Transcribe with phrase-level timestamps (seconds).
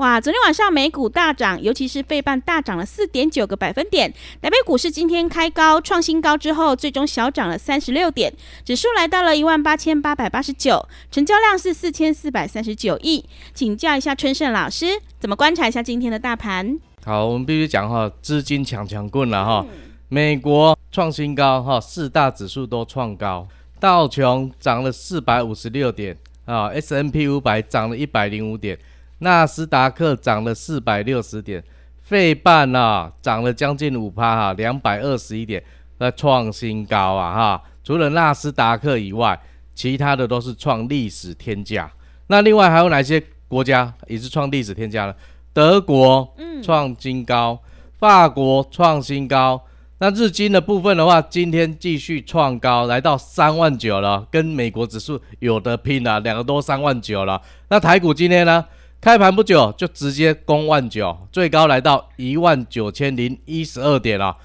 [0.00, 4.10] 哇，昨天晚上美股大涨，尤其是费半大涨了四点九个百分点。
[4.40, 8.32] 台北股市今天开高创新高之后，最终小涨了三十六点，
[8.64, 13.22] 指数来到了一万八千八百八十九，成交量是四千四百三十九亿。
[13.52, 14.86] 请教一下春盛老师，
[15.18, 16.78] 怎么观察一下今天的大盘？
[17.04, 19.66] 好，我们必须讲哈，资金抢抢棍了哈。
[20.08, 23.46] 美国创新高哈，四大指数都创高，
[23.78, 28.78] 道琼涨了四百五十六点啊，S&P 五百涨了一百零五点。
[29.20, 31.62] 纳斯达克涨了四百六十点，
[32.02, 35.62] 费半啊涨了将近五趴哈，两百二十一点，
[35.98, 37.62] 那创新高啊哈。
[37.82, 39.40] 除了纳斯达克以外，
[39.74, 41.90] 其他的都是创历史天价。
[42.26, 45.14] 那另外还有哪些国家也是创历史天价呢？
[45.52, 46.32] 德国
[46.62, 47.58] 创新高，
[47.98, 49.60] 法国创新高。
[49.98, 57.42] 那日经的部分的话，今天继续创高，来到三万九了，跟美国指数有的拼了，两个都三万九了。
[57.68, 58.64] 那台股今天呢？
[59.00, 64.36] 开盘不久就直接攻万九，最高来到一万九千零一十二点了。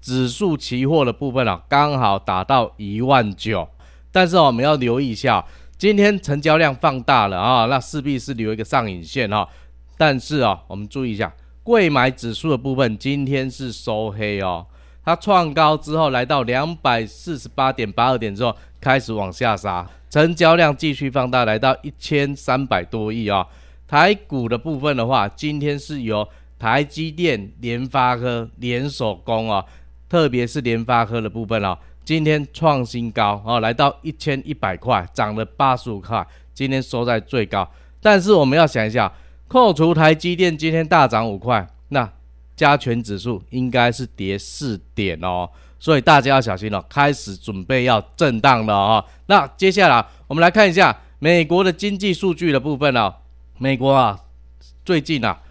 [0.00, 3.68] 指数期货的部分啊，刚好达到一万九。
[4.10, 5.44] 但是我们要留意一下，
[5.76, 9.46] 今天成交量放大了啊，那势必是留一个上影线哈。
[9.98, 11.30] 但是啊，我们注意一下，
[11.62, 14.64] 贵买指数的部分今天是收黑哦。
[15.04, 23.46] 它创高之后来到两百四十八点八二点之后，开始往下杀，成交量继续放大，来到一千三百多亿啊。
[23.88, 26.28] 台股的部分的话，今天是由
[26.58, 29.64] 台积电、联发科联手攻啊，
[30.10, 37.66] 特别是联发科的部分哦，今天创新高啊，来到一千一百块，涨了八十五块，今天收在最高。
[38.02, 39.10] 但是我们要想一下，
[39.48, 42.12] 扣除台积电今天大涨五块，那
[42.54, 45.48] 加权指数应该是跌四点哦，
[45.78, 49.02] 所以大家要小心了，开始准备要震荡了啊。
[49.26, 53.14] 那接下来我们来看一下美国的经济数据的部分哦。
[53.60, 54.16] 美国啊，
[54.84, 55.42] 最近啊，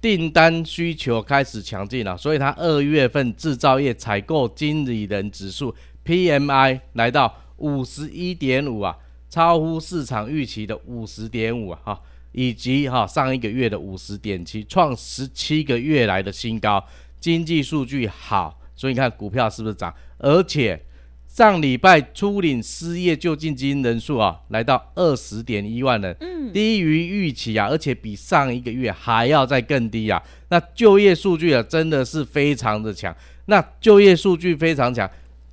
[0.00, 8.96] 订单需求开始强劲了，所以它二月份制造业采购经理人指数 PMI 来到五十一点五啊，
[9.28, 12.00] 超乎市场预期的五十点五啊，哈，
[12.30, 16.84] 以及哈上一个月的五十点七，创十七个月来的新高。
[17.18, 19.92] 经济数据好，所以你看股票是不是涨？
[20.18, 20.80] 而且。
[21.36, 30.22] 上礼拜初领失业救济金人数啊，来到二十点一万人，嗯，低于预期啊，而且比上一个月还要再更低啊。
[30.48, 33.14] 那就业数据啊，真的是非常的强。
[33.44, 35.06] 那就业数据非常强，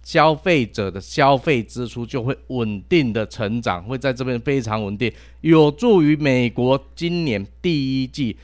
[0.04, 5.12] 消费者的消费支出就会稳定的成长，会在这边非常稳定，
[5.42, 8.38] 有助于美国今年第一季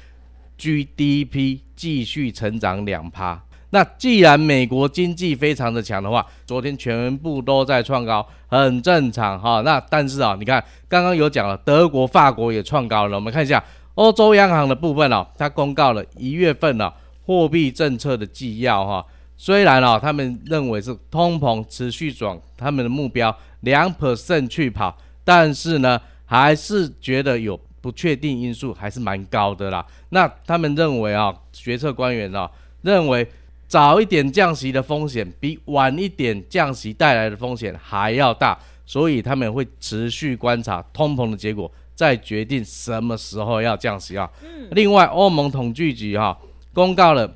[0.57, 3.45] GDP 继续成长两趴。
[3.71, 9.61] 那既然美国经济非常的强的话，昨天全部都在创高，很正常哈。
[9.61, 13.15] 那但是啊，你看刚刚有讲了，德国、法国也创高了。
[13.15, 13.63] 我们看一下
[13.93, 16.91] 欧洲央行的部分哦，它公告了一月份呢
[17.27, 19.05] 货币政策的纪要哈。
[19.37, 29.85] 虽然啊，他们认为是通膨持续转他们的目标两 percent 去跑，但是呢，还是觉得有不确定因素，还是蛮高的啦。
[30.09, 32.49] 那他们认为啊，决策官员啊
[32.81, 33.29] 认为。
[33.69, 44.27] 早一点降息的风险比晚一点降息带来的风险还要大，所以他们会持续观察通膨的结果，再决定什么时候要降息啊。
[44.71, 46.35] 另外，欧盟统计局哈
[46.73, 47.31] 公告了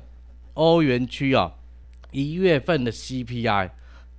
[0.54, 1.52] 欧元区啊
[2.10, 3.70] 一月份的 CPI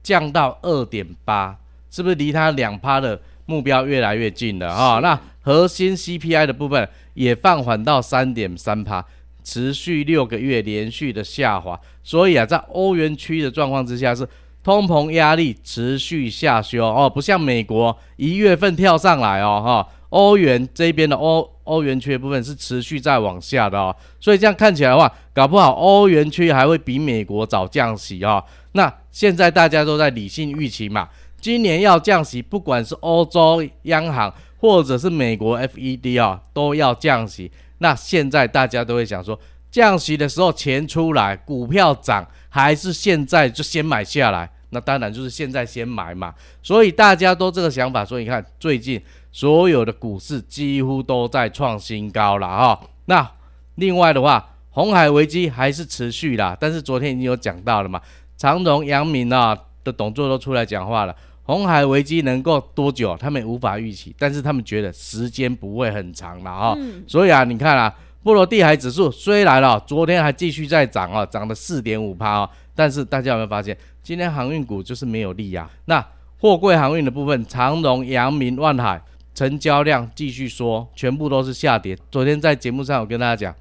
[0.01, 1.59] 降到二点八，
[1.91, 4.99] 是不是离它两趴的目标越来越近了啊？
[4.99, 9.05] 那核心 CPI 的部分也放缓到三点三趴。
[9.45, 14.27] 持续六个月连续的下滑，所以啊，在欧元区的状况之下是
[14.63, 28.43] 通膨压力持续下修哦，不像美国一月份跳上来哦哈，欧元这边的欧欧元区的部分是持续在往下的哦，所以这样看起来的话，搞不好欧元区还会比美国早降息哦。
[28.71, 31.07] 那现在大家都在理性预期嘛，
[31.39, 34.33] 今年要降息，不管是欧洲央行。
[34.65, 39.39] 或者是美国 FED 啊都要降息，那现在大家都会想说，
[39.69, 44.49] 降息的时候钱出来，股票涨，还是现在就先买下来？
[44.71, 46.33] 那当然就是现在先买嘛。
[46.63, 49.01] 所以大家都这个想法，所以你看最近
[49.31, 52.81] 所有的股市几乎都在创新高了哈。
[53.05, 53.29] 那
[53.75, 58.01] 另外的话，红海危机还是持续啦，但是昨天已经有讲到了嘛，
[58.35, 61.15] 长荣、阳明啊的董座都出来讲话了。
[61.47, 63.15] 鸿海危机能够多久？
[63.17, 66.75] 他们无法预期，但是他们觉得时间不会很长了哈。
[66.79, 67.93] 嗯、所以啊，你看啊，
[68.23, 75.69] 波罗的海指数虽然了，昨天还继续在涨啊，涨了四点五趴啊，但是大家有没有发现，今天航运股就是没有力啊？
[75.85, 76.03] 那
[76.39, 78.99] 货柜航运的部分，长荣、阳明、万海
[79.35, 81.95] 成交量继续缩，全部都是下跌。
[82.09, 83.55] 昨天在节目上我跟大家讲，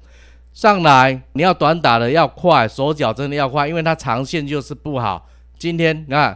[0.53, 5.29] 上来你要短打的要快，手脚真的要快，因为它长线就是不好。
[5.59, 6.35] 今天你看。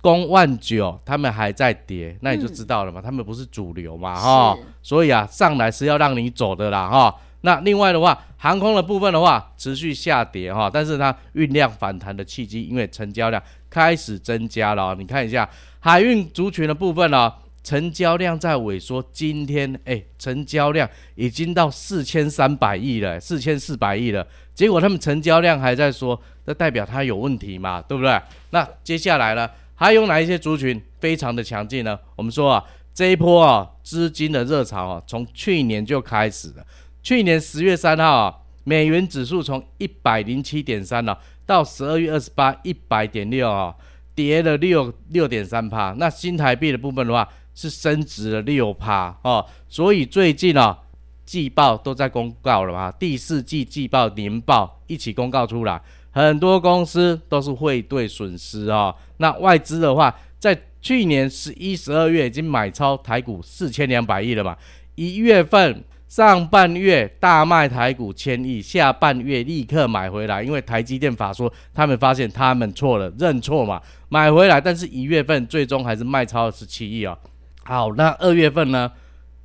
[0.00, 7.14] 公万九，他们还在跌，那你就知道了嘛，嗯、他们不是主流嘛，哈，所以啊，上来是要让你走的啦，哈。
[7.42, 14.94] 那另外的话，航空的部分的话，持续下跌哈，但是它酝酿反弹的契机，因为成交量开始增加了。
[14.94, 15.48] 你看一下
[15.78, 17.32] 海运族群的部分呢，
[17.64, 28.20] 成交量在萎缩，今天哎、欸，成交量已经到四千三百亿了，四千四百亿了，结果他们成交量还在说，这代表它有问题嘛，对不对？
[28.50, 29.48] 那接下来呢？
[29.80, 31.98] 还有哪一些族群非常的强劲呢？
[32.14, 32.62] 我们说啊，
[32.92, 36.66] 这一波啊资金的热潮啊，从去年就开始了。
[37.02, 43.74] 去年十月三号啊，美元指数从一百零七点三啊，到十二月二十八一百点六啊，
[44.14, 45.94] 跌了六六点三趴。
[45.96, 49.42] 那新台币的部分的话，是升值了六趴哦。
[49.66, 50.78] 所以最近啊，
[51.24, 55.80] 季报都在公告了嘛，第四季季报、年报一起公告出来。
[56.12, 64.56] 很多公司都是汇兑损失啊、那外资的话，在去年十一、十二月已经买超台股四千两百亿了嘛，
[64.94, 77.16] 一月份上半月大卖台股千亿，下半月立刻买回来，因为台积电法说他们发现他们错了，认错嘛，买回来，但是一月份最终还是卖超十七亿哦。
[77.62, 78.90] 好，那二月份呢？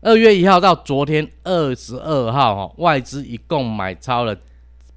[0.01, 4.35] 二月一号到昨天二十二号哈、外资一共买超了。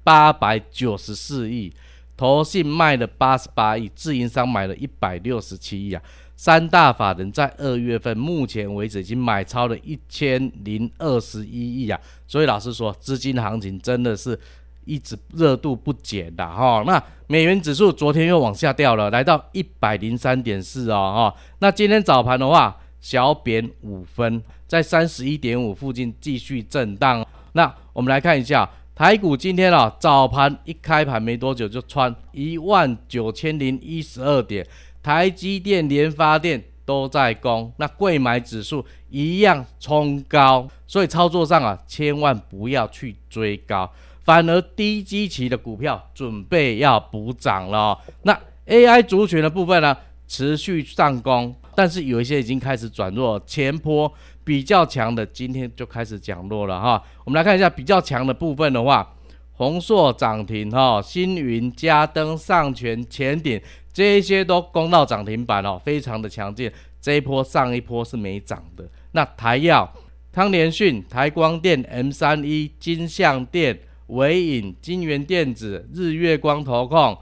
[0.03, 1.71] 八百九十四亿，
[2.17, 6.01] 投信卖了八十八亿，自营商买了一百六十七亿啊！
[6.35, 11.99] 三大法人在二月份目前为止已经买超了一千零二十一亿啊！
[12.27, 14.39] 所以老实说，资金行情真的是
[14.85, 16.81] 一直热度不减的哈。
[16.87, 21.41] 那美元指数昨天又往下掉了，来到一百零三点四哦哈。
[21.59, 27.25] 那今天早盘的话，小贬五分，在三十一点五附近继续震荡。
[27.53, 28.69] 那我们来看一下。
[28.99, 34.67] 台股今天啊，早盘一开盘没多久就穿一万九千零一十二点，
[35.01, 43.89] 台积电、联发电都在攻，那柜买指数一样冲高，所以操作上啊，千万不要去追高，
[44.25, 47.97] 反而低基期的股票准备要补涨了。
[48.23, 48.37] 那
[48.67, 49.95] AI 族群的部分呢，
[50.27, 54.13] 持续上攻，但是有一些已经开始转弱，前波。
[54.49, 59.07] 比较强的今天就开始降落了哈，我们来看一下比较强的部分的话，
[59.51, 63.61] 宏硕涨停哈，星云、嘉登、上全、前顶
[63.93, 66.71] 这一些都攻到涨停板哦，非常的强劲。
[66.99, 68.89] 这一波上一波是没涨的。
[69.11, 69.87] 那台耀、
[70.33, 77.15] 汤联讯、台光电、M 三一、金像电、纬颖、金源电子、日月光投控、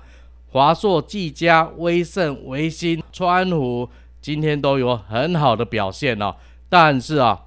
[0.51, 3.89] 华硕、技嘉、威盛、微星、川湖，
[4.21, 6.33] 今天都有很好的表现哦。
[6.69, 7.39] 但是啊，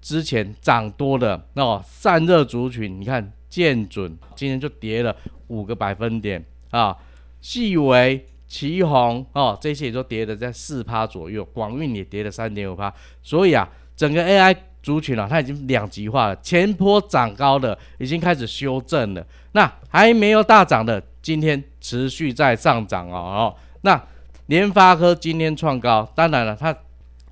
[0.00, 5.16] 之前涨多的哦，散热族群，你看建准今天就跌了
[5.48, 6.96] 五个百分点啊，
[7.40, 12.92] 细微、奇鋐哦，这些也都跌了在四趴左右，广运也跌了三点五趴，
[13.22, 24.00] 所以啊，整个 AI 族群啊，它已经两极化了，前坡涨高的已经开始修正了，那还没有大涨的，今天持续在上涨哦哦，那
[24.46, 26.76] 联发科今天创高，当然了，它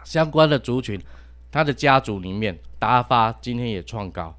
[0.03, 0.99] 相关的族群。
[1.54, 4.34] 他的家族里面，达发今天也创高，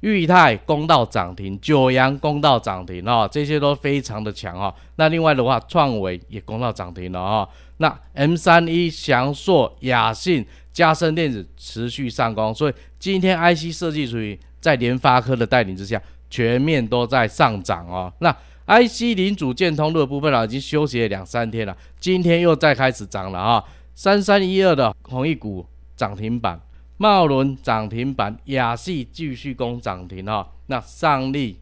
[0.00, 4.74] 裕泰攻到涨停，九阳攻到涨停哦，这些都非常的强哦。
[4.96, 7.46] 那另外的话，创维也攻到涨停了哦。
[7.76, 18.10] 那 M 三一、祥硕、雅信、嘉升电子持续上攻，所以今天 IC 设计属于在联发科的带领之下，全面都在上涨哦。
[18.20, 18.34] 那
[18.66, 23.62] IC 零组件通路的部分啊，已经休息了两三天了，今天又再开始涨了啊。
[23.94, 25.66] 三三一二的红一股。
[25.96, 26.60] 涨停板，
[26.96, 30.48] 茂伦涨停板，亚细继续攻涨停哈。
[30.66, 31.58] 那上力、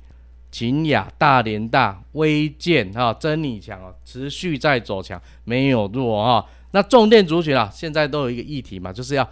[0.51, 6.47] 勤亚、大连大、威健哈、真理强哦，持续在走强，没有弱哈。
[6.73, 9.29] 那重电族群啊，现在都有一个议题嘛，就是要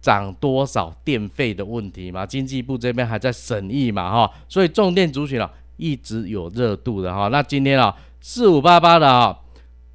[0.00, 7.28] 涨多少电费的问题嘛，经济部这边还在审议嘛哈，所以重电族群啊一直有热度的哈。
[7.28, 9.38] 那今天啊四五八八的啊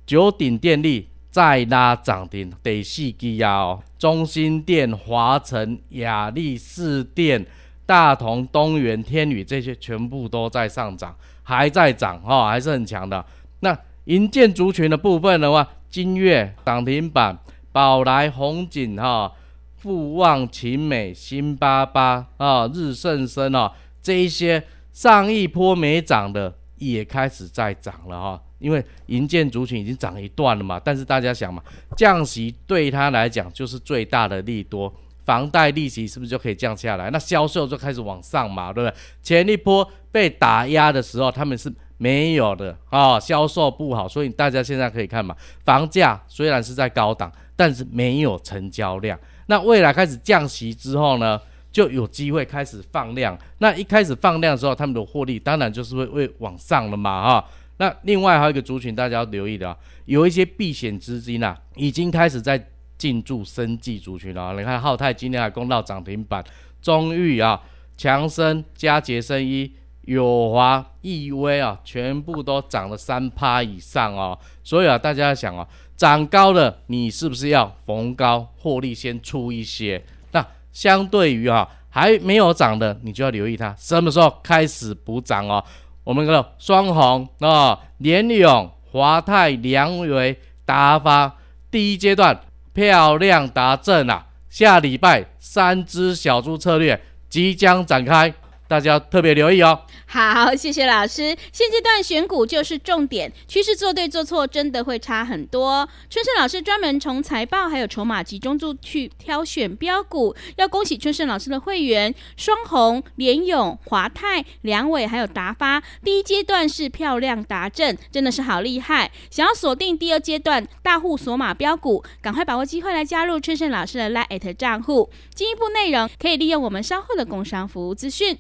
[0.06, 7.44] 九鼎电力再拉涨停，第四支啊哦，中兴店、华晨、亚力士店、
[7.86, 13.26] 大同、东元、天宇这些全部都在上涨，还在涨哈，还是很强的。
[13.62, 17.40] 那银建族群的部分的话，金月涨停板，
[17.72, 19.32] 宝来、红景哈。
[19.78, 28.42] 富旺、秦美、新巴巴啊、日盛生啊，这一些上一波没涨的也开始在涨了哈、哦。
[28.62, 31.62] 因为银建族群已经涨一段了嘛，但是大家想嘛，
[31.98, 34.94] 降息对他来讲就是最大的利多，
[35.26, 37.10] 房贷利息是不是就可以降下来？
[37.10, 38.96] 那销售就开始往上嘛，对不对？
[39.22, 49.20] 前一波被打压的时候，他们是没有的啊、销售不好，所以大家现在可以看嘛，房价虽然是在高档，但是没有成交量。
[49.48, 51.40] 那未来开始降息之后呢，
[51.72, 53.38] 就有机会开始放量。
[53.60, 57.50] 那一开始放量的时候，他们的获利当然就是会会往上了嘛，哈。
[57.82, 64.54] 那另外还有一个族群，大家要留意的啊，有一些避险资金啊，已经开始在进驻生技族群了。
[64.56, 66.44] 你看浩泰今天还攻到涨停板，
[66.80, 67.60] 中裕啊、
[67.98, 69.74] 强生、佳洁生医、
[70.04, 74.38] 友华、易威啊，全部都涨了三趴以上哦。
[74.64, 75.68] 所以啊，大家想啊。
[75.98, 80.04] 涨高了，你是不是要逢高获利先出一些？
[80.32, 85.64] 那相对于啊还没有涨的，你就要留意它什么时候开始补涨哦。
[86.12, 91.38] 我们看到双红啊、连勇、华泰、梁维、达发
[91.72, 92.38] 第一阶段
[92.74, 98.34] 漂亮达阵啊，下礼拜三只小猪策略即将展开。
[98.72, 99.82] 大家特别留意哦。
[100.06, 101.36] 好，谢谢老师。
[101.52, 105.86] 现阶段选股就是重点，趋势做对做错真的会差很多。
[106.10, 115.84] 春盛老师专门从财报还有筹码集中度去挑选标股，要恭喜春盛老师的会员双红、联勇、华泰、梁伟还有达发。
[116.02, 119.12] 第一阶段是漂亮达阵，真的是好厉害。
[119.30, 125.10] 想要锁定第二阶段大户锁码标股，赶快把握机会来加入春盛老师的 LINE@ 账户。
[125.36, 128.38] 进一步内容可以利用我们稍后的工商服务资讯。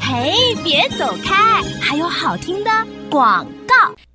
[0.00, 1.62] 嘿，别走开！
[1.80, 2.70] 还有好听的
[3.10, 4.07] 广告。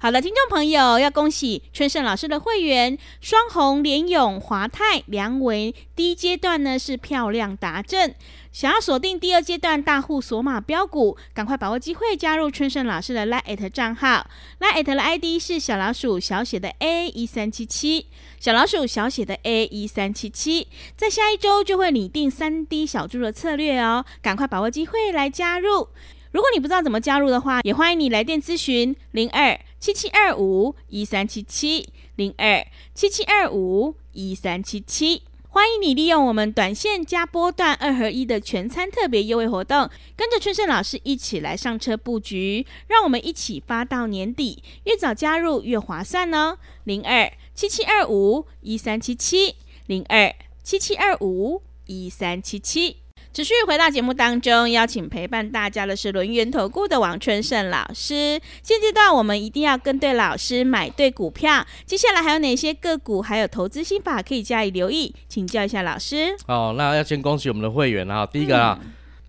[0.00, 5.74] 好的，听众朋友，要恭喜春盛老师的会员双红、联勇、华泰、梁维。
[5.96, 8.14] 第一阶段呢是漂亮达阵。
[8.52, 14.24] 想要锁定第二阶段大户索马标股，赶快把握机会加入春盛老师的 Lite 账号
[14.60, 18.06] ，Lite 的 ID 是小老鼠小写的 A 一三七七，
[18.38, 25.88] 小老鼠小写的 A 一三七七，在下一周就会拟定三 D 小猪的策略哦，赶快把握机会来加入。
[26.30, 35.22] 如果你不知道怎么加入的话，也欢迎你来电咨询零二七七二五一三七七零二七七二五一三七七。
[35.50, 46.58] 欢迎你利用我们短线加波段二合一的全餐特别优惠活动，跟着春盛老师一起来上车布局，让我们一起发到年底，越早加入越划算哦。
[46.84, 49.54] 零二七七二五一三七七
[49.86, 52.96] 零二七七二五一三七七。
[53.38, 58.40] 持续回到节目当中，邀请陪伴大家的是轮源投顾的王春盛老师。
[58.64, 61.64] 现阶段我们一定要跟对老师，买对股票。
[61.86, 65.14] 接下来还有哪些个股，还有投资心法可以加以留意？
[65.28, 66.34] 请教一下老师。
[66.48, 68.26] 哦，那要先恭喜我们的会员啊！
[68.26, 68.76] 第一个啊，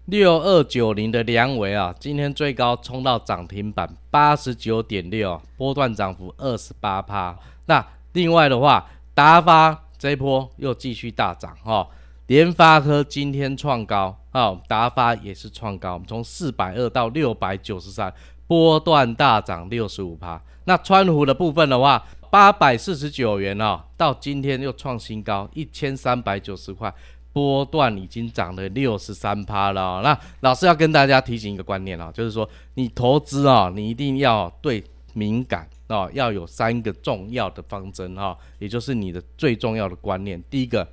[0.06, 7.38] 六二九零的良维啊，今天最高冲到涨停板八十九点六，波段涨幅二十八趴。
[7.68, 11.74] 那另外的话，达发这一波又继续大涨哈。
[11.74, 11.88] 哦
[12.30, 18.14] 联发科今天创高，哦，达发也是创高，我们从四百二到六百九十三，
[18.46, 20.40] 波段大涨六十五趴。
[20.66, 26.94] 那川湖的部分的话，八百四十九元哦，到今天又创新高一千三百九十块，
[27.34, 30.00] 波段已经涨了六十三趴了。
[30.04, 34.84] 那老师要跟大家提醒一个观念哦，就是说你投资哦，你一定要对
[35.14, 40.88] 敏感哦，要有三个重要的方针哈，也就是你的最重要的观念，第一个。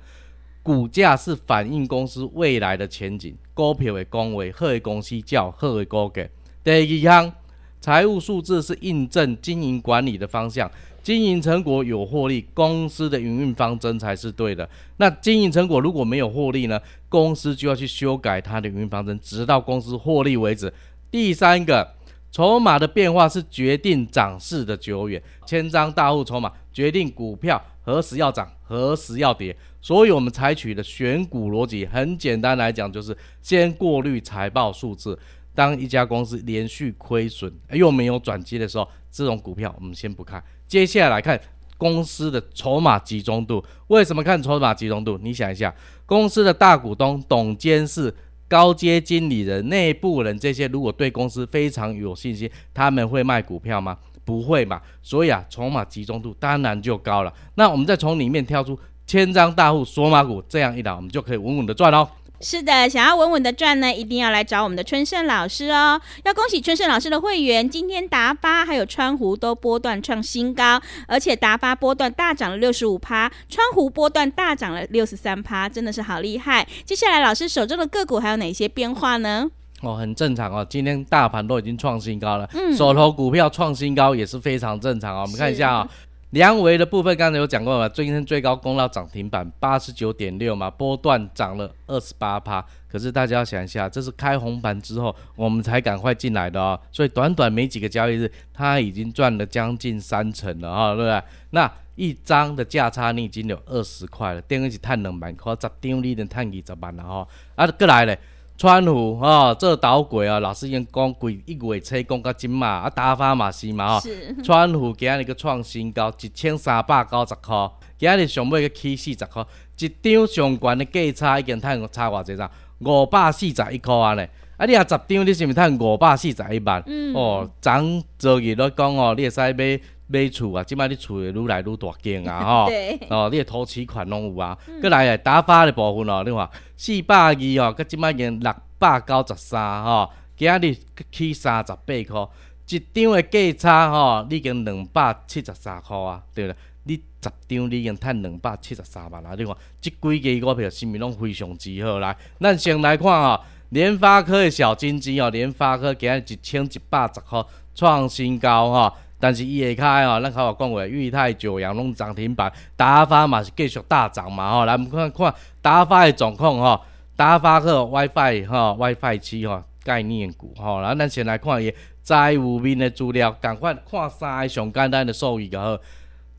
[0.67, 6.27] 股价是反映公司未来的前景，股票的公维，好的公司叫好的股价。
[6.61, 7.33] 第二项，
[7.79, 10.69] 财务数字是印证经营管理的方向，
[11.01, 14.69] 经营成果有获利，公司的营运方针才是对的。
[14.97, 16.77] 那经营成果如果没有获利呢？
[17.07, 20.73] 公司就要去修改它的营运方针，直到公司获利为止。
[21.09, 21.93] 第三个，
[22.31, 29.55] 筹码的变化是决定涨势的久远，千张大户筹码决定股票何时要涨，何时要跌。
[29.81, 35.17] 所以，我们采取的选股逻辑很简单来讲，就是先过滤财报数字。
[35.55, 40.43] 当一家公司连续亏损又没有转机的时候，这种股票我们先不看。
[40.67, 41.39] 接下来看
[41.77, 43.63] 公司的筹码集中度。
[43.87, 45.17] 为什么看筹码集中度？
[45.19, 45.73] 你想一下，
[46.05, 48.13] 公司的大股东、董监事、
[48.47, 53.97] 高阶经理人、内部人这些，如果对公司非常有信心，他们会卖股票吗？
[54.23, 54.81] 不会嘛。
[55.01, 57.33] 所以啊，筹码集中度当然就高了。
[57.55, 62.07] 那我们再从里面挑出千张大户索马股，这样一来，我们就可以稳稳的赚喽。
[62.39, 65.99] 是的，想要稳稳的赚呢，一定要来找我们的春盛老师哦。
[66.23, 76.67] 要恭喜春盛老师的会员，今天达发还有川湖都波段创新高，而且达发波段大涨了六十五趴，川湖波段大涨了六十三趴，真的是好厉害。
[76.85, 79.49] 接下来老师手中的个股还有哪些变化呢？
[79.81, 85.21] 哦，很正常哦，今天大盘都已经创新高了，嗯，手头股票创新高也是非常正常哦。
[85.21, 85.89] 我们看一下啊、哦。
[86.31, 92.63] 量维的部分刚才有讲过嘛，最近最高攻到涨停板八十九点六嘛，波段涨了二十八趴。
[92.89, 101.23] 可是大家要想一下，这是开红盘之后我们才赶快进来的哦，所以短短没几个交易日，它已经赚了将近三成了哈、哦，对不对？
[101.51, 107.27] 那一张的价差你已经有二十块了，等于是赚两万块，十张你能赚二十万了哈、哦。
[107.55, 108.19] 啊，过来嘞。
[108.57, 114.09] 川湖啊，这导轨啊，老师已经讲过一月初讲到今嘛，啊，达发嘛是嘛吼，
[114.43, 119.45] 川湖今日个创新高一千三百九十箍，今日上尾个起四十箍，
[119.77, 122.49] 一张上悬的价差已经趁差偌济啦，
[122.79, 124.21] 五百四十一箍安尼，
[124.57, 126.81] 啊，你啊十张你是毋是趁五百四十一万？
[126.87, 127.71] 嗯、哦，昨
[128.17, 132.69] 昨日咧讲哦，你会使买买厝啊，即摆你厝会愈来愈大间啊， 吼，
[133.09, 136.49] 哦，你的头期款拢有啊，过、嗯、来诶，打发的部分哦，你看。
[136.79, 140.77] 四百二哦，佮即摆已经六百九十三吼，今日
[141.11, 142.29] 起三十八箍，
[142.69, 165.33] 一张的价差吼，你已经两百七十三箍啊，对了，你十张你已经趁两百七十三万啦，你看，即几个股票是毋是拢非常之好来，咱先来看哦，联发科的小金鸡哦，联发科今日一千一百十箍创新高吼，但是伊下开吼，咱较话讲话，裕泰、九阳拢涨停板，达发嘛是继续大涨嘛吼，来我们看看。
[165.61, 166.81] 达发的状况哈，
[167.15, 175.77] 达发个 WiFi 哈，WiFi 七吼概念股吼，然后咱先来看伊财务面的资料，赶快看三个上简单的数据就好，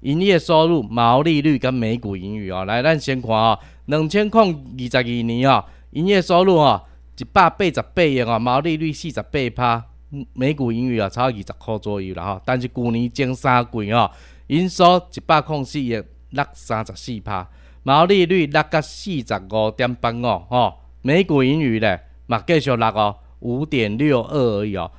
[0.01, 6.83] 营业收入、毛利率跟每股盈余哦，来咱先看啊，两千零二十二年啊，营业收入啊
[7.19, 9.85] 一百八十八亿啊，毛利率四十八趴，
[10.33, 14.11] 每股盈余啊超二十块左右啦哈，但是去年前三季啊，
[14.47, 15.95] 营收一百零四亿，
[16.31, 17.49] 落三十四趴。
[17.83, 24.91] 毛利率落个四十五点八五哦，每股盈余咧嘛继续落哦，五点六二而已哦，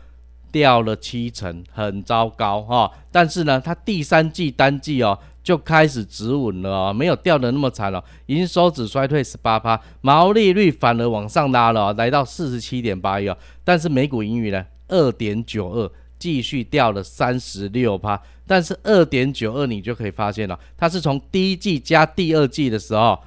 [0.51, 8.03] 掉了七成，很糟糕哈、但是呢，它第三季单季哦就开始止稳了哦，没有掉得那么惨了、哦。
[8.27, 13.37] 营收只衰退十八趴，毛利率反而往上拉了、来到四十七点八一哦。
[13.63, 15.89] 但是每股盈余呢，二点九二。
[16.19, 23.17] 继续掉了三十六趴，但是二点九二你就可以发现了，它是从第一季加第二季的时候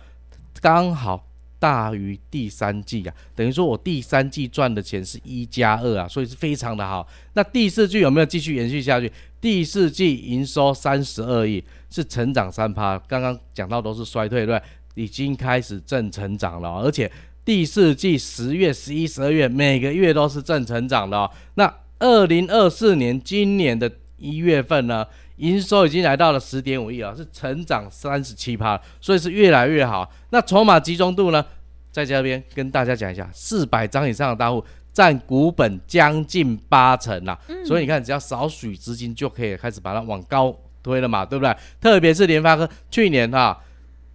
[0.61, 1.27] 刚好
[1.59, 7.09] 大于第三季啊，等于说我第三季赚的钱是一加二啊，所以是非常的好。
[7.33, 9.11] 那第四季有没有继续延续下去？
[9.41, 14.61] 第四季营收三十二亿，是成长三趴，刚刚讲到都是衰退对，
[14.97, 17.11] 已经开始正成长了，而且
[17.45, 21.75] 第四季十月、十一、十二月每个月都是正成长的哦，那。
[22.05, 30.13] 二零二四年今年的一月份呢，营收已经来到了十点五亿啊，是成长三十七趴，所以是越来越好。
[30.31, 31.47] 那筹码集中度呢，
[31.93, 40.53] 在这边跟大家讲一下，四百张以上的大户占股本将近八成啦，嗯、所以你看，只要少许资金就可以开始把它往高
[40.83, 41.57] 推了嘛，对不对？
[41.81, 43.59] 特别是联发科去年哈、啊，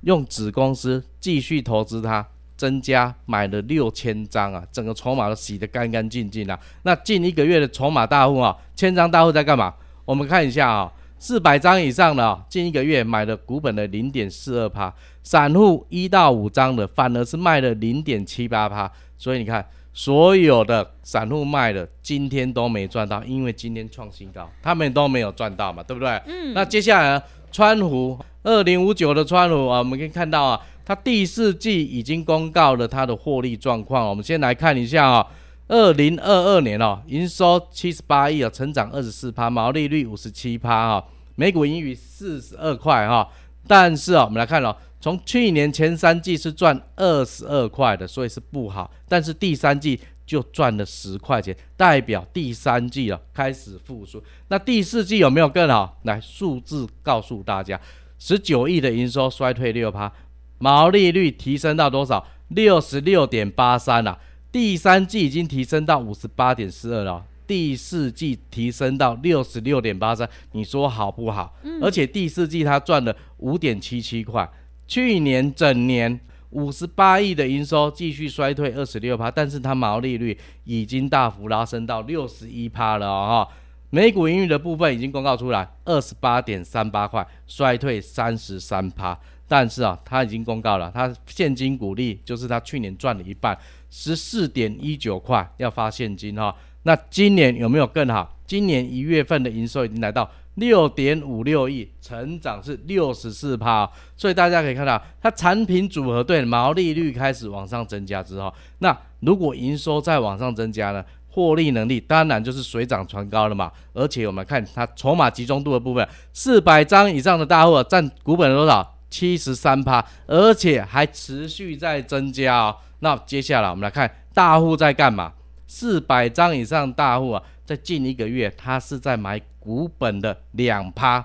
[0.02, 2.28] 用子公司继续投资它。
[2.58, 6.60] 增加买了六千张啊，整个筹码都洗得干干净净了。
[6.82, 9.74] 那近一个月的筹码大户啊，千张大户在干嘛？
[10.04, 14.92] 我们看一下啊，四百张以上的啊，近一个月买了股本的零点四二趴，
[15.22, 18.92] 散户一到五张的反而是卖了零点七八趴。
[19.18, 26.10] 所以你看，所有的散户卖的今天都没赚到，因为今天创新高，他们都没有赚到嘛，对不对？
[26.26, 26.54] 嗯。
[26.54, 30.62] 那接下来呢，川湖二零五九的川湖啊，我们可以看到啊。
[30.88, 35.28] 它第四季已经公告了它的获利状况，我们先来看一下啊，
[35.68, 43.28] 二零二二年哦，营收七十八亿啊，成长二十四趴，毛利率五十七趴哈，每股盈余四十二块哈，
[43.68, 54.24] 但是啊，我们来看哦，从去年前三季是赚二十二块的，所以是不好，但是第三季就赚了十块钱，代表第三季啊开始复苏。
[54.48, 56.00] 那第四季有没有更好？
[56.04, 57.78] 来，数字告诉大家，
[58.18, 60.10] 十九亿的营收衰退六趴。
[60.58, 62.26] 毛利率提升到多少？
[62.50, 64.20] 六十六点八三了。
[64.52, 67.24] 第三季已经提升到五十八点四二了。
[67.46, 71.56] 第四季提升到六十六点八三，你说好不好？
[71.64, 74.50] 嗯、而且第四季它赚了五点七七块，
[74.88, 83.48] 去年整年五十八亿的营收继续衰退二十六趴，但是它毛利率已经大幅拉升到六十一趴了哈、哦。
[83.90, 89.18] 每股盈余的部分已经公告出来，二十八点三八块，衰退三十三趴。
[89.50, 93.58] 但是啊，它已经公告了，它现金股利就是它去年赚了一半，
[93.90, 98.36] 十四点一九块要发现金哈、那今年有没有更好？
[98.46, 103.90] 今年一月份的营收已经来到六点五六亿，成长是六十四趴。
[104.18, 111.04] 所以大家可以看到，它产品组合对毛利率开始往上增加之后，那如果营收再往上增加呢？
[111.38, 113.72] 获利能力当然就是水涨船高了嘛。
[113.94, 118.96] 而且我们看它筹码集中度的部分，四百张以上的大户占股本多少？
[119.10, 122.76] 七十三趴，而且还持续在增加哦。
[123.02, 125.32] 那接下来我们来看大户在干嘛？
[125.68, 131.24] 四百张以上大户啊，在近一个月，他是在买股本的两趴，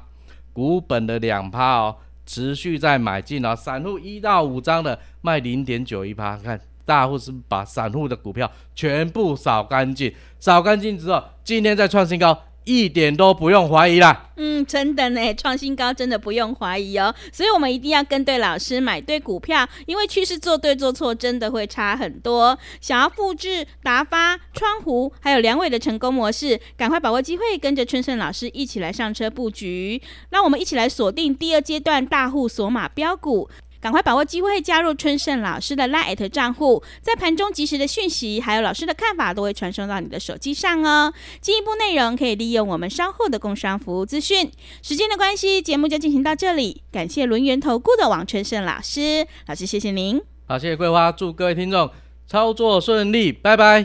[0.53, 3.57] 股本的两趴哦，持续在买进哦。
[3.57, 12.37] 散户一到五张的卖零点九一趴，看大户是把散户的股票全部扫干净，扫干净之后，今天再创新高。
[12.65, 22.57] 一点都不用怀疑啦，嗯，真的呢，创新高真的不用怀疑哦，所以我们一定要跟对老师，买对股票，因为趋势做对做错真的会差很多。
[22.81, 30.01] 想要复制达发、川湖还有梁伟的成功模式，赶快把握机会，跟着春盛老师一起来上车布局。
[30.31, 33.51] 那我们一起来锁定第二阶段大户锁码标股。
[33.83, 41.13] 赶快把握机会，加入春盛老师的 LINE@ 账户，在盘中及时的讯息，还有老师的看法，都会传送到你的手机上哦。
[41.41, 44.49] 进一步内容可以利用我们稍后的工商服务资讯。
[44.83, 46.85] 时间的关系，节目就进行到这里。
[46.93, 50.23] 感谢轮源投顾的王春盛老师，老师谢谢您。
[50.47, 51.91] 好，谢谢桂花，祝各位听众
[52.29, 53.85] 操作顺利，拜拜。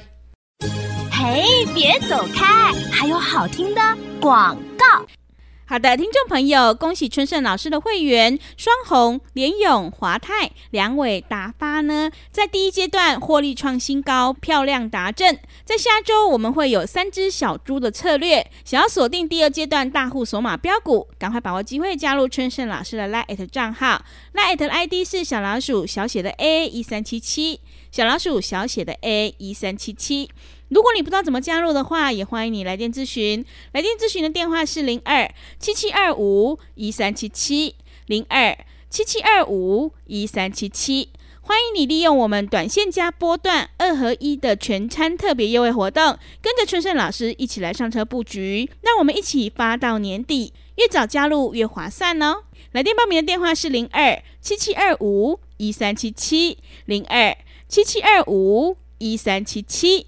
[1.11, 3.81] 嘿，别走开，还有好听的
[4.21, 5.03] 广告。
[5.69, 15.37] 好的，听众朋友，恭喜春盛老师的会员双红、联勇、华泰、良伟、达发呢，在第一阶段获利创新高，漂亮达阵。
[15.65, 24.01] 在下周我们会有三只小猪的策略，想要锁定第二阶段大户锁马标股，赶快把握机会加入春盛老师的 LINE@ 账号
[24.35, 27.59] ，LINE@ ID 是小老鼠小写的 A 一三七七，
[27.91, 30.29] 小老鼠小写的 A 一三七七。
[30.69, 33.45] 如果你不知道怎么加入的话，也欢迎你来电咨询。
[33.71, 37.75] 来电咨询的电话是零二七七二五一三七七
[38.07, 38.57] 零二
[38.89, 41.09] 七七二五一三七七。
[41.41, 48.69] 欢迎你利用我们短线加波段二合一的全餐特别优惠活动，跟着春盛老师一起来上车布局。
[48.81, 52.43] 让我们一起发到年底，越早加入越划算哦。
[52.73, 57.37] 来电报名的电话是零二七七二五一三七七零二
[57.69, 60.07] 七七二五一三七七。